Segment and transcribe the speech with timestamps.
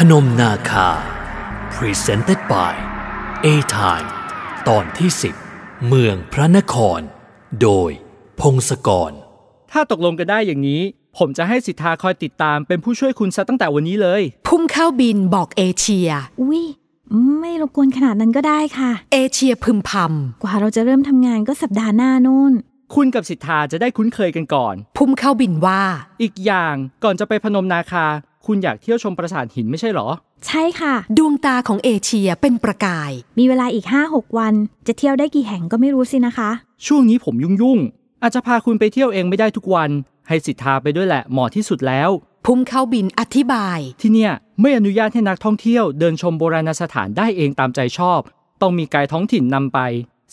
[0.00, 0.88] พนมนาคา
[1.74, 2.74] Presented by
[3.44, 4.08] A Time
[4.68, 5.10] ตอนที่
[5.48, 7.00] 10 เมืองพระนคร
[7.62, 7.90] โดย
[8.40, 9.12] พงศกร
[9.72, 10.82] ถ้าตกลงกันได้อย่างนี้
[11.18, 16.62] ผมจะให้สิทธาคอยติดตามเป็นผู้ช่วยคุณซะตั้งแต่วันนี้เลย พุ่งเข้าบินบอกเอเชีย อุ้ย
[17.40, 19.90] ไม่รบกวนขนาดนั้นก็ได้ค่ะ เอเชียพึมพ
[20.42, 22.52] กว่าเราจะเริ่มทำงานก็สัปดาห์หน้านู่น
[22.94, 25.82] คุณกับสิทธาจะได้คุ้นเคยกันก่อนำพุ่มเข้าบินว่า
[26.22, 26.74] อีกอย่าง
[27.04, 28.06] ก่อนจะไปพนมนาคา
[28.46, 30.08] คุณอยากเที่ยวชมปราสาทหินไม่ใช่เหรอ
[30.46, 34.54] ใช่ค่ะ ดวงตาของเอเชียเป็นประกาย มีเวลาอีก 5-6 วัน
[34.86, 36.50] จะเที่ยวได้กี่แห่งก็ไม่รู้สินะคะ
[36.86, 39.90] ช่วงนี้ผมยุ่งๆ อาจจะพาคุณไปเที่ยวเองไม่ได้ทุกวัน
[40.28, 42.10] ให้สิทธาไปด้วยแหละเหมาะที่สุดแล้ว
[42.44, 48.20] พุ่มเข้าบินอธิบาย ที่เนี่ยไม่อนุญาตให้นักท่องเที่ยวเดินชมโบราณสถานได้เองตามใจชอบ
[48.62, 49.78] ต้องมีไกด์ท้องถิ่นนำไป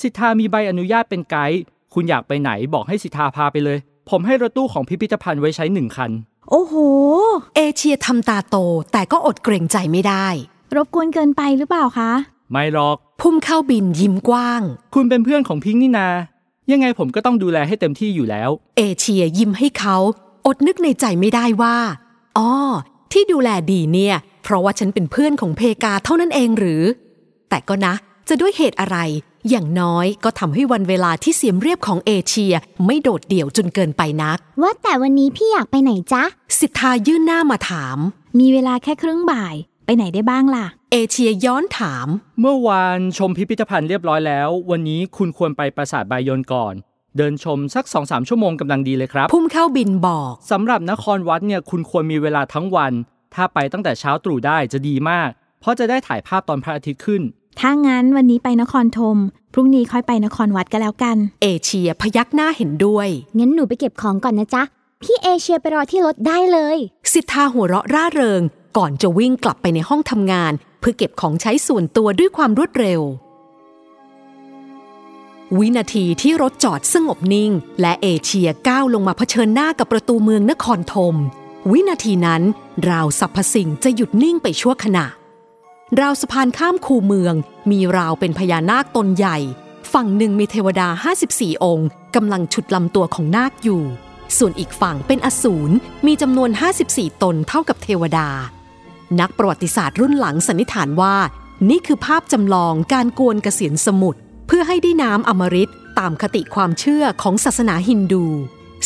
[0.01, 1.59] สิทธามีใบอนุญาตเป็นไกด์
[1.93, 3.77] คุณอยากไปไหนบอกให้สิทธาพาไปเลย
[4.09, 6.11] ผมให้รถตู้ของพิพิธภัณฑ์ไว้ใช้หนึ่งคัน
[6.49, 6.75] โอ้โห
[7.55, 8.55] เอเชียทำตาโต
[8.91, 10.27] แต่ก็อดเกรงใจไม่ได้
[10.75, 12.11] รบกวนเกินไปหรือเปล่าคะ
[12.51, 14.61] ไม่หรอก พุ่มเข้าบินยิ้มกว้าง
[14.93, 16.07] คุณเป็นเพื่อนของพิงค์นี่นา
[16.71, 19.97] ยังไงผมก็ต้องดูแลให้เต็มที่อยู่แล้ว เอเชียยิ้มให้เขา
[20.45, 21.77] อดนึกในใจไม่ได้ว่า
[22.37, 22.49] อ๋อ
[23.11, 26.83] ที่ดูแลดีเนี่ย เพราะว่าฉันเป็นเพื่อนของเพกาเท่านั้นเองหรือ
[27.49, 27.93] แต่ก็นะ
[28.27, 28.97] จะด้วยเหตุอะไร
[29.49, 32.53] อย่างน้อยก็ทำให้วันเวลาที่เสียมเรียบของเอเชีย
[32.85, 36.23] ไม่โดดเดี่ยวจนเกินไปนัก ว่าแต่วันนี้พี่อยากไปไหนจ๊ะ
[36.59, 37.97] สิทธายื่นหน้ามาถาม
[38.39, 42.07] มีเวลาแค่ครึ่งบ่าย ไปไหนได้บ้างล่ะ เอเชียย้อนถาม
[42.41, 46.73] เมื่อวานชมพิพิธภัณฑ์เรียบร้อยแล้ว วันนี้คุณควรไปปราสาทบายนก่อน
[47.17, 52.93] เดินชมสัก2อสชั่วโมงกำลังดีเลยครับ พุ่มเข้าบินบอกสำหรับนครวัดเนี่ยคุณควรมีเวลาทั้งวัน
[53.33, 57.21] ถ้าไปตั้งแต่เช้าตรู่ได้จะดีมาก เพราะจะได้ถ่ายภาพตอนพระอาทิตย์ขึ้น
[57.59, 59.17] ถ้างั้นวันนี้ไปนครธม
[59.53, 63.07] พรุ่งนี้ค่อยไปนครวัดก็แล้วกัน เอเชียพยักหน้าเห็นด้วย
[63.39, 64.63] งั้นหนูไปเก็บของก่อนนะจ๊ะ
[65.03, 66.77] พี่เอเชียไปรอที่รถได้เลย
[67.13, 68.41] สิทธาหัวเราะร่าเริง
[68.77, 73.01] ก่อนจะวิ่งกลับไปในห้องทำงาน เพื่อเก็บของใช้ส่วนตัวด้วยความรวดเร็ว
[75.57, 77.51] วินาทีที่รถจอดสงบนิ่ง
[77.81, 81.15] และเอเชียก้าวลงมาเผชิญหน้ากับประตูเมืองนครธม
[81.71, 82.41] วินาทีนั้น
[82.89, 85.05] ราวสรรพสิ่งจะหยุดนิ่งไปชั่วขณะ
[85.99, 87.35] ราวสะพานข้ามคูเมือง
[87.71, 89.37] มีราวเป็นพญานาคตนใหญ่
[89.93, 90.87] ฝั่งหนึ่งมีเทวดา
[91.25, 93.83] 54 องค์กำลังฉุดลำตัวของนาคอยู่
[94.37, 95.75] ส่วนอีกฝั่งเป็นอสูร
[96.05, 96.49] มีจำนวน
[96.85, 98.29] 54 ตนเท่ากับเทวดา
[99.19, 101.15] นักประวัติศาสตร์รุ่นหลังสันนิษฐานว่า
[101.69, 108.25] นี่คือภาพจำลองการกวนเกษียณสมุทรเพื่อให้ได้น้ำอมฤตตามคติความเชื่อของศาสนาฮินดู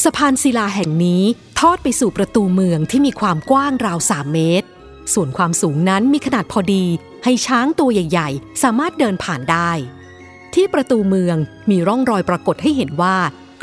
[0.04, 1.24] สะพานศิลาแห่งนี้
[1.60, 4.68] ทอดไปสู่ประตูเมืองที่มีความกว้างราว 3 เมตร
[5.14, 6.86] ส่วนความสูงนั้นมีขนาดพอดี
[7.24, 9.72] ให้ช้างตัวใหญ่ ๆ สามารถเดินผ่านได้
[10.54, 11.38] ที่ประตูเมือง
[11.70, 13.16] มีร่องรอยปรากฏให้เห็นว่า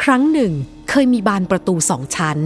[0.03, 0.53] ครั้งหนึ่ง
[0.91, 2.39] เคยมีบานประตูสองชั้น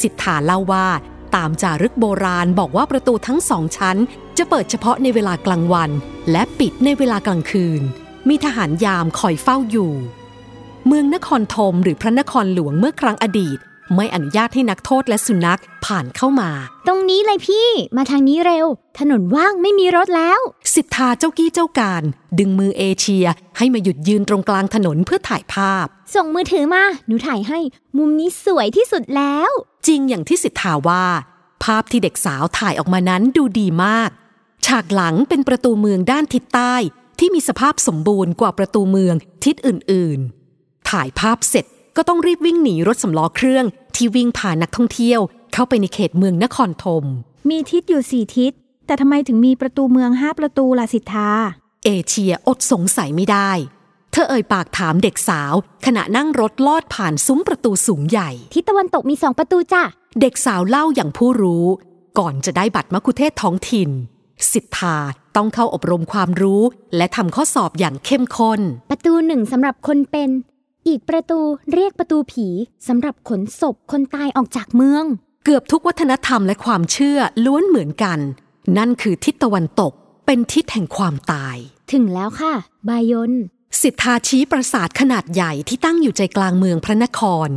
[0.00, 0.86] สิทธาเล่าว่า
[1.34, 3.96] ตามจารึกโบราณบอกว่าประตูทั้งสองชั้น
[4.38, 5.90] จะเปิดเฉพาะในเวลากลางวัน
[6.30, 7.82] และปิดในเวลากลางคืน
[8.28, 9.92] มีทหารยามคอยเฝ้าอยู่
[10.86, 13.58] เมืองนครธมหรือพระนครหลวงเมื่อครั้งอดีต
[13.94, 16.50] ไม่อนุญาตให้นักโทษและสุนัขผ่านเข้ามา
[16.86, 18.66] ตรงนี้เลยพี่ มาทางนี้เร็ว
[18.98, 20.40] ถนนว่างไม่มีรถแล้ว
[20.74, 22.02] สิทธาเจ้ากี้เจ้าการ
[22.38, 27.58] ดึงมือเอเชียให้มาหยุดยืนตรงกลางถนนเพื่อถ่ายภาพ ส่งมือถือมา หนูถ่ายให้
[27.98, 29.50] มุมนี้สวยที่สุดแล้ว
[29.86, 31.04] จริงอย่างที่สิทธาว่า
[31.64, 34.10] ภาพที่เด็กสาวถ่ายออกมานั้นดูดีมาก
[34.66, 36.74] ฉากหลังเป็นประตูเมืองด้านทิศใต้
[37.18, 40.18] ที่มีสภาพสมบูรณ์กว่าประตูเมืองทิศอื่น
[40.54, 41.66] ๆ ถ่ายภาพเสร็จ
[42.00, 43.64] ก็ต้องรีบวิ่งหนีรถสำล้อเครื่อง
[43.94, 45.20] ที่วิ่งผ่านนักท่องเที่ยว
[45.52, 47.04] เข้าไปในเขตเมืองนครธม
[47.48, 48.52] มีทิศอยู่สี่ทิศ
[48.86, 51.30] แต่ทำไมถึงมีประตูเมืองห้าประตูล่ะสิทธา
[51.84, 53.50] เอเชียอดสงสัยไม่ได้
[54.12, 55.54] เธอเอ่ยปากถามเด็กสาว
[55.86, 59.82] ขณะนั่งรถลอดผ่านซุ้มประตูสูงใหญ่ ทิศตะวันตกมีสองประตูจ้ะ
[60.20, 61.64] เด็กสาวเล่าอย่างผู้รู้
[62.18, 63.90] ก่อนจะได้บัตรมคุเทศท้องถิ่น
[64.52, 64.96] สิทธา
[65.36, 66.62] ต้องเข้าอบรมความรู้
[66.96, 68.60] และทำข้อสอบอย่างเข้มข้น
[68.90, 70.30] ประตูหนึ่งสำหรับคนเป็น
[70.88, 71.40] อีกประตู
[71.74, 72.46] เรียกประตูผี
[72.88, 75.04] สำหรับขนศพคนตายออกจากเมือง
[75.44, 78.18] เกือบทุกวัฒนธรรมและความเชื่อล้วนเหมือนกัน
[78.78, 79.92] นั่นคือทิศตะวันตก
[80.26, 81.56] เป็นทิศแห่งความตาย
[81.92, 82.54] ถึงแล้วค่ะ
[82.88, 83.32] บายน
[83.80, 87.48] สิทธาชี้ปราสาทขนาดใหญ่ที่ตั้งอยู่ใจกลางเมืองพระนคร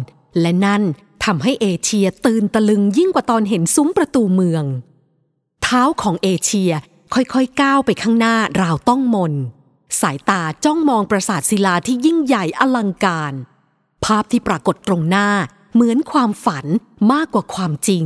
[0.41, 0.83] และนั่น
[1.25, 4.63] ทำให้เอเชียตื่นตะลึงยิ่งกว่าตอนเห็นซุ้มประตูเมือง
[5.63, 6.71] เท้าของเอเชีย
[7.13, 9.33] ค่อยๆก้าวไปข้างหน้าราวต้องมน
[10.01, 13.33] สายตาจ้องมองปราสาทศิลาที่ยิ่งใหญ่อลังการ
[14.05, 15.29] ภาพที่ปรากฏตรงหน้า
[15.73, 16.65] เหมือนความฝัน
[17.11, 18.05] มากกว่าความจริง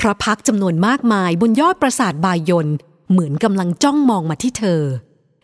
[0.00, 2.68] พระพักจำนวนมากมายบนยอดปราสาทบายน
[3.10, 4.82] เหมือนกำลังจ้องมองมาที่เธอ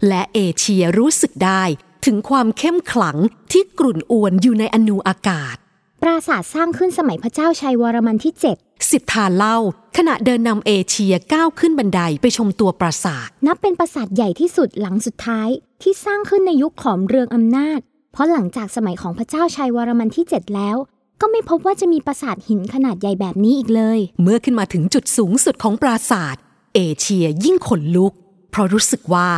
[0.09, 1.63] และเอเชียรู้สึกได้
[2.05, 3.17] ถึงความเข้มขลัง
[3.53, 5.57] ที่กลุ่นอวนอยู่ในอนูอากาศ
[6.03, 9.57] ปราสาทสร้างขึ้นสมัยพระเจ้าชัยวรมันที่ 7 สิทธาเล่า
[9.97, 15.49] ขณะเดินนำเอเชียก้าวขึ้นบันไดไปชมตัวปราสาท นับเป็นปราสาทใหญ่ที่สุดหลังสุดท้าย
[15.83, 17.81] ที่สร้างขึ้นในยุคของเรืองอำนาจ
[18.13, 20.77] เพราะหลังจากสมัยของพระเจ้าชัยวรมันที่ 7 แล้ว
[21.21, 26.37] ก็ไม่พบว่าจะมีปราสาทหินขนาดใหญ่แบบนี้อีกเลย เมื่อขึ้นมาถึงจุดสูงสุดของปราสาท
[26.75, 28.13] เอเชียยิ่งขนลุก
[28.51, 29.31] เพราะรู้สึกว่า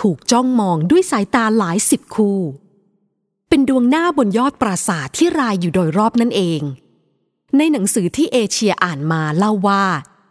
[0.00, 2.38] ถูกจ้องมองด้วยสายตาหลายสิบคู่
[3.56, 6.60] เป็นดวงหน้าบนยอดปราสาทที่รายอยู่โดยรอบนั่นเอง
[7.56, 9.84] ในหนังสือที่เอเชียอ่านมาเล่าว่า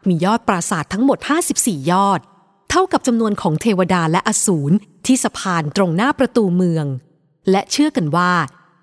[0.07, 1.17] มียอดปราสาททั้งหมด
[1.55, 2.19] 54 ยอด
[2.69, 4.75] เท่ากับจำนวนของเทวดาและอสูร
[5.05, 6.85] ที่สะพานตรงหน้าประตูเมือง
[7.51, 8.31] และเชื่อกันว่า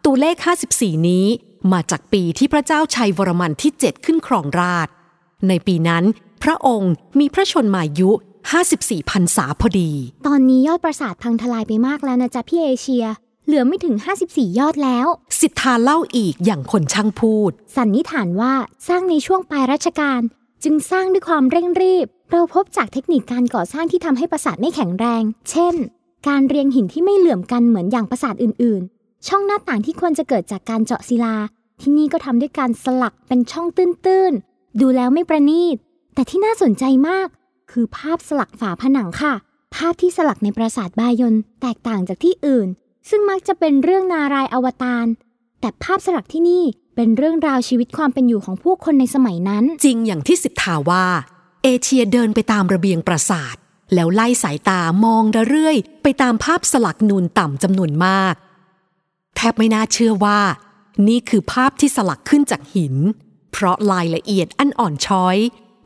[0.04, 0.36] ตัวเลข
[0.72, 1.26] 54 นี้
[1.72, 4.88] มาจากปีที่พระเจ้าชัยวรมันที่ 7 ขึ้นครองราช
[5.48, 6.04] ในปีนั้น
[6.42, 8.10] พระองค์มีพระชนมายุ
[8.60, 9.92] 54พรรษาพอดี
[10.26, 13.06] ตอนนี้ยอดปราสาทพังทลายไปมากแล้วนะจ๊ะพี่เอเชีย
[13.46, 13.96] เหลือไม่ถึง
[14.26, 15.06] 54 ยอดแล้ว
[15.40, 18.54] สิทธาเล่าอีกอย่างคนช่างพูด สันนิษฐานว่า
[18.88, 20.20] สร้างในช่วงปลายรัชกาล
[20.64, 25.74] จึงสร้างด้วยความเร่งรีบ เราพบจากเทคนิคการก่อสร้างที่ทำให้ปราสาทไม่แข็งแรง เช่น
[26.28, 31.36] การเรียงหินที่ไม่เหลื่อมกันเหมือนอย่างปราสาทอื่น ๆ ช่องหน้าต่างที่ควรจะเกิดจากการเจาะศิลา
[31.80, 35.76] ที่นี่ก็ทำด้วยการสลักเป็นช่องตื้น ๆ ดูแล้วไม่ประณีต
[36.14, 37.28] แต่ที่น่าสนใจมาก
[37.70, 39.34] คือภาพสลักฝาผนังค่ะ
[39.74, 42.68] ภาพที่สลักในปราสาทบายนแตกต่างจากที่อื่น
[43.08, 45.06] ซึ่งมักจะเป็นเรื่องนารายอวตาร
[45.60, 46.64] แต่ภาพสลักที่นี่
[46.96, 51.06] เป็นเรื่องราวชีวิตความเป็นอยู่ของผู้คนในสมัยนั้น จริงอย่างที่สิทธาว่า
[51.62, 53.56] เอเชียเดินไปตามระเบียงปราสาท
[53.94, 58.34] แล้วไล่สายตามองเรื่อยๆไปตามภาพสลักนูนต่ำจำนวนมาก
[59.36, 60.40] แทบไม่น่าเชื่อว่า
[61.08, 62.94] นี่คือภาพที่สลักขึ้นจากหิน
[63.52, 65.36] เพราะลายละเอียดอันอ่อนช้อย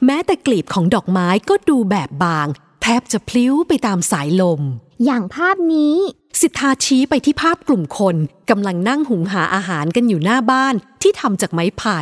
[0.04, 2.46] แม้แต่กลีบของดอกไม้ก็ดูแบบบาง
[2.82, 4.60] แทบจะพลิ้วไปตามสายลม
[5.04, 5.96] อย่างภาพนี้
[6.40, 8.16] สิทธาชี้ไปที่ภาพกลุ่มคน
[8.50, 12.00] กำลังนั่งหุงหาอาหารกันอยู่หน้าบ้านที่ทำจากไม้ไผ่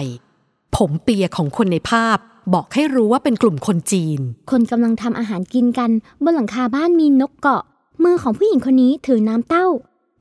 [0.77, 2.19] ผมเปียของคนในภาพ
[2.55, 4.21] บอกให้รู้ว่าเป็นกลุ่มคนจีน
[4.51, 5.91] คนกำลังทำอาหารกินกัน
[6.25, 7.63] บนหลังคาบ้านมีนกเกาะ
[8.05, 9.67] มือของผู้หญิงคนนี้ถือน้ำเต้า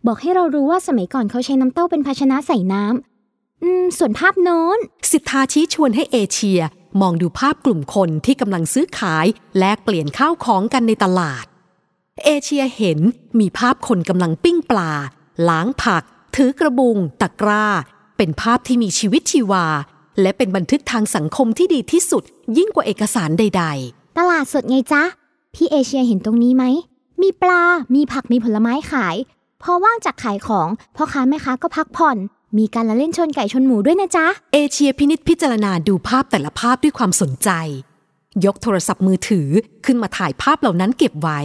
[0.07, 4.79] บอกให้เรารู้ว่าสมัยก่อนเขาใช้น้ำเต้าเป็นภาชนะใส่น้ำอืม ส่วนภาพโน้น
[5.11, 6.61] สิทธาชี้ชวนให้เอเชีย
[7.01, 9.25] มองดูภาพกลุ่มคนที่กำลังซื้อขาย
[9.57, 11.45] แลกเปลี่ยนข้าวของกันในตลาด
[12.21, 12.99] เอเชียเห็น
[13.39, 14.91] มีภาพคนกำลังปิ้งปลา
[15.49, 16.03] ล้างผัก
[16.35, 17.65] ถือกระบุง ตะกร้า
[18.17, 19.65] เป็นภาพที่มีชีวิตชีวา
[20.21, 22.23] และเป็นบันทึกทางสังคมที่ดีที่สุด
[22.57, 23.65] ยิ่งกว่าเอกสารใด
[24.17, 25.03] ตลาดสดไงจ๊ะ
[25.55, 26.63] พี่เอเชียเห็นตรงนี้ไหม
[27.21, 27.63] มีปลา
[27.95, 29.15] มีผักมีผลไม้ขาย
[29.63, 32.17] พอว่างจากขายของพ่อค้าแม่ค้าก็พักผ่อน
[32.57, 37.49] มีการละเล่นชนไก่ชนหมูด้วยนะจ๊ะๆเอเชียพินิษพิจารณาดูภาพแต่ละภาพด้วยความสนใจ
[38.45, 39.47] ยกโทรศัพท์มือถือ
[39.85, 41.41] ขึ้นมาถ่ายภาพเหล่านั้นเก็บไว้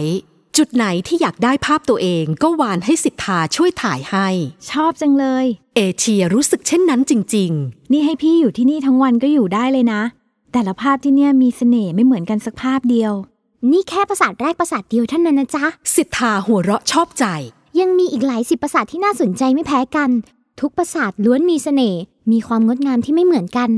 [0.57, 4.27] จุดไหนที่อยากได้ภาพตัวเองก็วานให้สิทธาช่วยถ่ายให้
[4.71, 10.01] ชอบจังเลย เอเชียรู้สึกเช่นนั้นจริง ๆ นี่ให้พี่อยู่ที่นี่ทั้งวันก็อยู่ได้เลยนะ
[10.53, 13.13] แต่ละภาพที่เนี่ยมีเสน่ห์ไม่เหมือนกันสักภาพเดียว
[13.71, 15.65] นี่แค่ปราสาทแรกปราสาทเดียวเท่านั้นนะจ๊ะ
[15.95, 17.25] สิทธาหัวเราะชอบใจ
[17.79, 20.09] ยังมีอีกหลายสิบปราสาทที่น่าสนใจไม่แพ้กัน
[20.59, 23.69] ทุกปราสาทล้วนมีเสน่ห์มีความงดงามที่ไม่เหมือนกัน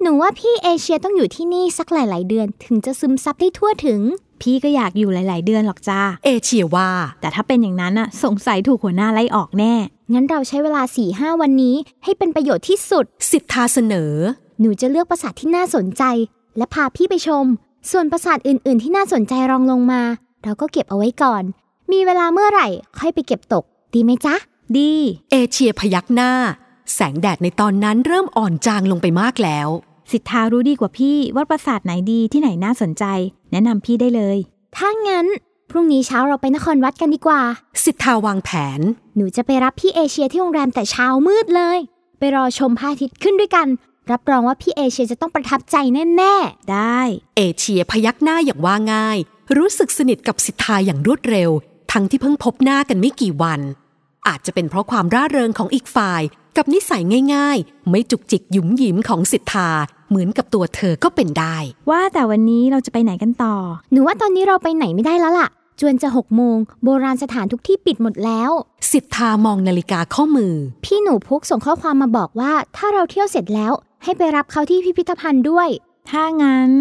[0.00, 4.00] หนูว่าพี่เอเชียต้องอยู่ที่นี่สักหลาย ๆ เดือน ถึงจะซึมซับได้ทั่วถึง
[4.42, 6.88] พี่ก็อยากอยู่หลาย ๆ เดือนหรอกจ้า เอเชียว่า
[7.20, 9.74] แต่ถ้าเป็นอย่างนั้นอะสงสัยถูกหัวหน้าไล่ออกแน่
[10.12, 14.12] งั้นเราใช้เวลา4ี่ห้าวันนี้ให้เป็นประโยชน์ที่สุด สิทธาเสนอ
[14.60, 16.02] หนูจะเลือกปราสาทที่น่าสนใจ
[16.56, 17.44] และพาพี่ไปชม
[17.90, 20.02] ส่วนปราสาทอื่น ๆ ที่น่าสนใจรองลงมา
[20.42, 21.42] เราก็เก็บเอาไว้ก่อน
[21.92, 23.64] มีเวลาเมื่อไหร่ ค่อยไปเก็บตก
[23.94, 24.34] ดีไหมจ๊ะ
[24.76, 24.92] ดี
[25.30, 26.32] เอเชียพยักหน้า
[26.94, 29.68] แสงแดดในตอนนั้นเริ่มอ่อนจางลงไปมากแล้ว
[30.12, 33.04] สิทธารู้ดีกว่าพี่ว่าปราสาทไหนดีที่ไหนน่าสนใจ
[33.52, 34.36] แนะนำพี่ได้เลย
[34.76, 35.26] ถ้างั้น
[35.70, 37.40] พรุ่งนี้เช้าเราไปนครวัดกันดีกว่า
[37.84, 38.80] สิทธาวางแผน
[39.16, 41.78] หนูจะไปรับพี่เอเชียที่โรงแรมแต่เช้ามืดเลย
[42.18, 43.66] ไปรอชมพระอาทิตย์ขึ้นด้วยกัน
[44.10, 45.76] รับรองว่าพี่เอเชียจะต้องประทับใจ
[46.16, 46.34] แน่
[46.72, 47.00] ได้
[47.36, 49.18] เอเชียพยักหน้าอย่างว่าง่าย
[49.56, 51.50] รู้สึกสนิทกับสิทธาอย่างรวดเร็ว
[51.92, 53.60] ทั้งที่เพิ่งพบหน้ากันไม่กี่วัน
[54.28, 56.22] อาจจะเป็นเพราะความร่าเริงของอีกฝ่าย
[56.56, 57.02] กับนิสัย
[57.34, 59.68] ง่าย ๆ ไม่จุกจิกหยุมหยิมของสิทธา
[60.08, 61.56] เหมือนกับตัวเธอก็เป็นได้
[61.90, 65.48] ว่าแต่วันนี้เราจะไปไหนกันต่อๆหนูว่าตอนนี้เราไปไหนไม่ได้แล้วล่ะ
[65.80, 68.50] จวนจะหกโมง โบราณสถานทุกที่ปิดหมดแล้ว
[68.92, 70.54] สิทธามองนาฬิกาข้อมือ
[70.84, 73.72] พี่หนูพุกส่งข้อความมาบอกว่า ถ้าเราเที่ยวเสร็จแล้ว
[74.04, 75.68] ให้ไปรับเขาที่พิพิธภัณฑ์ด้วย
[76.10, 76.72] ถ้างั้น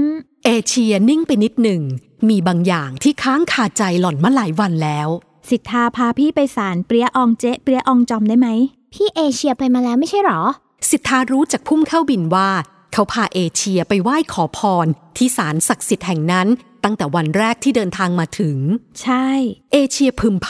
[0.45, 1.81] เอเชียนิ่งไปนิดหนึ่ง
[2.29, 5.09] มีบางอย่างที่ค้างคาใจหล่อนมาหลายวันแล้ว
[5.49, 8.47] สิทธาพาพี่ไปศาลเปรียอองเจ๊เปรียอองจอมได้ไหม
[8.93, 10.41] พี่เอเชียไปมาแล้วไม่ใช่หรอ
[10.89, 12.49] สิทธารู้จากพุ่มเข้าบินว่า
[12.93, 16.47] เขาพาเอเชียไปไหว้ขอพร ที่ศาลศักดิ์สิทธิ์แห่งนั้น
[16.83, 18.57] ตั้งแต่วันแรกที่เดินทางมาถึง
[19.01, 19.27] ใช่
[19.73, 20.47] เอเชียพึมพ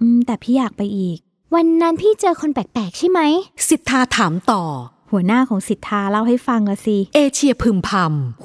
[0.00, 1.18] อืมแต่พี่อยากไปอีก
[1.54, 4.62] วันนั้นพี่เจอคนแปลกๆใช่ไหมำสิทธาถามต่อ
[5.10, 7.90] หหัวหน้าของสิทธาเล่าให้ฟังละสิ เอเชียพึมพ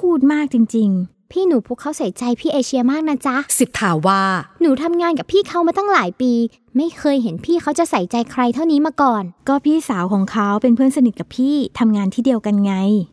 [0.00, 0.90] พูดมากจริง
[1.32, 4.22] พี่หนูพุกเขาใส่ใจพี่เอเชียมากนะจ๊ะำสิทธาว่า
[4.60, 6.32] หนูทำงานกับพี่เขามาตั้งหลายปี
[6.76, 12.72] ไม่เคยเห็นพี่เขาจะใส่ใจใครเท่านี้มาก่อนๆก็พี่สาวของเขาเป็นเพื่อนสนิทกับพี่ทำงานที่เดียวกันไง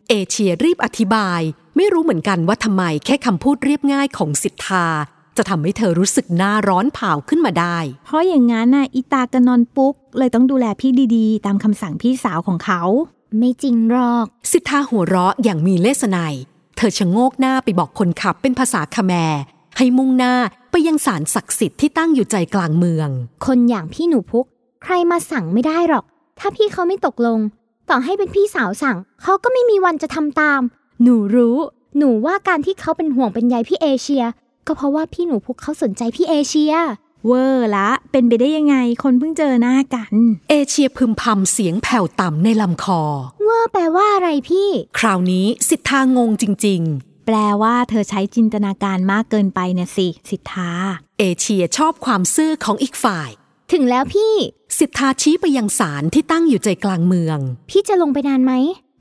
[0.10, 1.42] เอเชียรีบอธิบาย
[1.76, 4.86] ไม่รู้เหมือนกันว่าทำไมแค่คำพูดเรียบง่ายของสิทธา
[5.38, 12.82] จะทำให้เธอรู้สึกหน้าร้อนเผาขึ้นมาได้ เพราะอย่างนั้นน่ะอีตากะนอนปุ๊ก เลยต้องดูแลพี่ดีๆ ตามคำสั่งพี่สาวของเขา
[13.38, 16.36] ไม่จริงหรอก สิทธาหัวเราะอย่างมีเลสไนย
[16.78, 19.42] เธอชะโงกหน้าไปบอกคนขับเป็นภาษาคแมร์
[19.78, 20.34] ให้มุ่งหน้า
[20.72, 23.10] ไปยังศาลศักดิ์สิทธิ์ที่ตั้งอยู่ใจกลางเมือง
[23.46, 24.46] คนอย่างพี่หนูพุก
[24.84, 26.04] ใครมาสั่งไม่ได้หรอก
[26.40, 27.40] ถ้าพี่เขาไม่ตกลง
[27.90, 30.62] ต่อให้เป็นพี่สาวสั่ง เขาก็ไม่มีวันจะทำตาม
[31.02, 31.58] หนูรู้
[31.98, 34.24] หนูว่าการที่เขาเป็นห่วงเป็นใยพี่เอเชีย
[34.68, 36.74] ก็เพราะว่าพี่หนูพุกเขาสนใจพี่เอเชีย
[37.26, 40.14] เวอร์ละ เป็นไปได้ยังไง คนเพิ่งเจอหน้ากัน
[40.50, 43.02] เอเชียพึมพำเสียงแผ่วต่ำในลำคอ
[43.48, 44.70] ว่าแปลว่าอะไรพี่
[45.00, 46.84] คราวนี้สิทธางงจริง
[47.26, 53.30] แปลว่าเธอใช้จินตนาการมากเกินไปเนี่ยสิ สิทธาๆเอเชียชอบความซื่อของอีกฝ่าย
[53.72, 54.34] ถึงแล้วพี่
[54.80, 58.54] สิทธาชี้ไปยังศาลที่ตั้งอยู่ใจกลางเมือง พี่จะลงไปนานไหม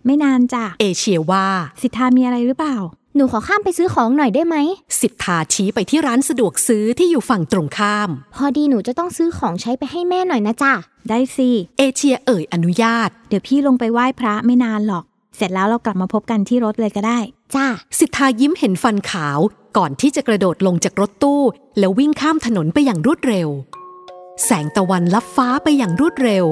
[0.06, 1.46] ไม่นานจ้ะ เอเชียว่า
[1.82, 2.76] สิทธามีอะไรหรือเปล่า
[3.16, 4.56] หนูขอข้ามไปซื้อของหน่อยได้ไหม
[5.00, 10.74] สิทธาชี้ไปที่ร้านสะดวกซื้อที่อยู่ฝั่งตรงข้าม พอดีหนูจะต้องซื้อของใช้ไปให้แม่หน่อยนะจ๊ะ
[11.08, 15.04] ได้สิ เอเชียเอ่ยอนุญาต เดี๋ยวพี่ลงไปไหว้พระไม่นานหรอก
[15.36, 17.18] เสร็จแล้วเรากลับมาพบกันที่รถเลยก็ได้
[17.54, 17.66] จ้า
[17.98, 19.38] สิทธายิ้มเห็นฟันขาว
[19.76, 21.42] ก่อนที่จะกระโดดลงจากรถตู้
[21.78, 23.48] แล้ววิ่งข้ามถนนไปอย่างรวดเร็ว
[24.44, 26.44] แสงตะวันลับฟ้าไปอย่างรวดเร็ว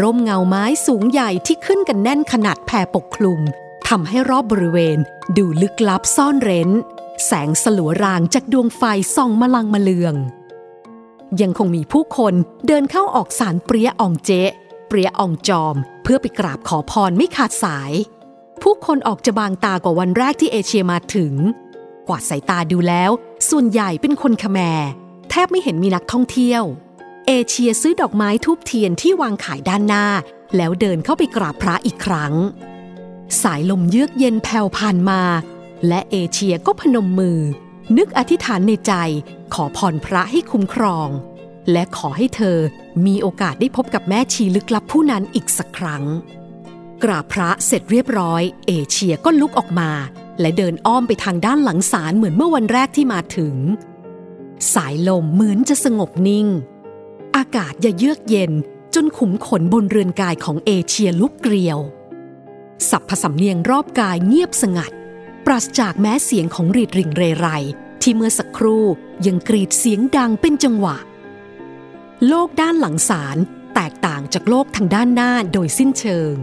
[0.00, 3.40] ร่มเงาไม้สูงใหญ่ที่ขึ้นกันแน่นขนาดแผ่ปกคลุม
[3.88, 4.98] ทำให้รอบบริเวณ
[5.36, 6.70] ดูลึกลับซ่อนเร้น
[7.26, 8.82] แสงสลัวรางจากดวงไฟ
[9.16, 10.14] ส่องมาลังมาเลือง
[11.40, 12.34] ยังคงมีผู้คน
[12.66, 14.30] เดินเข้าออกศาลเปรียอองเจ
[14.88, 17.92] เปรียอองจอม เพื่อไปกราบขอพรไม่ขาดสาย
[18.62, 21.34] ผู้คนออกจะบางตากว่าวันแรกที่เอเชียมาถึง
[22.08, 23.10] กวาดสายตาดูแล้ว
[23.50, 24.82] ส่วนใหญ่เป็นคนคแมร
[25.30, 26.62] แทบไม่เห็นมีนักท่องเที่ยว
[27.26, 30.06] เอเชียซื้อดอกไม้ทูบเทียนที่วางขายด้านหน้า
[30.56, 32.34] แล้วเดินเข้าไปกราบพระอีกครั้ง
[33.42, 35.22] สายลมเยือกเย็นแผ่วผ่านมา
[35.88, 37.40] และเอเชียก็พนมมือ
[37.96, 38.92] นึกอธิษฐานในใจ
[39.54, 41.08] ขอพรพระให้คุ้มครอง
[41.72, 42.58] และขอให้เธอ
[43.06, 46.04] มีโอกาสได้พบกับแม่ชีลึกลับผู้นั้นอีกสักครั้ง
[47.02, 49.90] กราบพระเสร็จเรียบร้อย เอเชียก็ลุกออกมา
[50.40, 53.54] และเดินอ้อมไปทางด้านหลังศาลเหมือนเมื่อวันแรกที่มาถึง
[54.74, 56.46] สายลมเหมือนจะสงบนิ่ง
[57.36, 58.52] อากาศอย่าเยือกเย็น
[58.94, 61.78] จนขุมขนบนเรือนกายของเอเชียลุกเกลียว
[62.90, 64.92] สับผสำเนียงรอบกายเงียบสงัด
[65.46, 67.48] ปราศจากแม้เสียงของรีดริงเรไร
[68.02, 68.84] ที่เมื่อสักครู่
[69.26, 70.96] ยังกรีดเสียงดังเป็นจังหวะ
[72.28, 73.36] โลกด้านหลังศาล
[73.74, 76.34] แตกต่างจากโลกทางด้านหน้าโดยสิ้นเชิง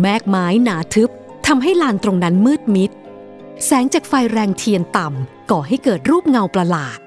[0.00, 1.10] แมกไม้หนาทึบ
[1.46, 2.90] ทำให้ลานตรงนั้นมืดมิด
[3.64, 6.98] แสงจากไฟแรงเทียนต่ำก่อให้เกิดรูปเงาประหลาด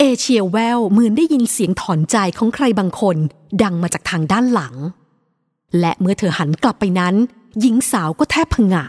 [0.00, 3.16] เอเชียแววเหมือนได้ยินเสียงถอนใจของใครบางคน
[3.62, 4.74] ดังมาจากทางด้านหลัง
[5.80, 7.14] และเมื่อเธอหันกลับไปนั้น
[7.60, 8.84] หญิงสาวก็แทบพงะ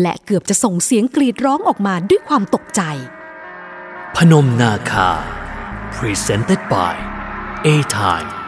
[0.00, 2.80] และเกือบจะส่งเสียงกรีดร้องออกมาด้วยความตกใจ
[4.16, 5.10] พนมนาคา
[5.96, 6.94] Presented by
[7.66, 8.41] A Time